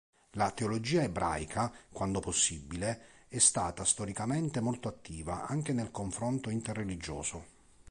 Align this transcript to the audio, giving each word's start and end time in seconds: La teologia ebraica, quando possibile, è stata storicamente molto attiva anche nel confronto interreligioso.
La 0.31 0.49
teologia 0.49 1.03
ebraica, 1.03 1.71
quando 1.91 2.21
possibile, 2.21 3.25
è 3.27 3.37
stata 3.37 3.85
storicamente 3.85 4.59
molto 4.59 4.87
attiva 4.87 5.45
anche 5.45 5.73
nel 5.73 5.91
confronto 5.91 6.49
interreligioso. 6.49 7.45